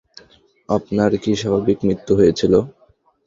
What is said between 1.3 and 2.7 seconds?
স্বাভাবিক মৃত্যু হয়েছিল?